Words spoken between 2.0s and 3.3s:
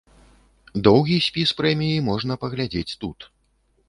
можна паглядзець тут.